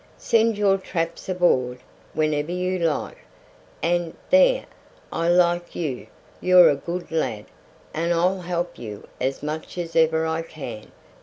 [0.17, 1.77] Send your traps aboard
[2.15, 3.19] whenever you like,
[3.83, 4.65] and there,
[5.13, 6.07] I like you
[6.39, 7.45] you're a good lad,
[7.93, 10.91] and I'll help you as much as ever I can.